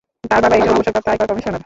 [0.23, 1.59] তার বাবা একজন অবসরপ্রাপ্ত আয়কর কমিশনার।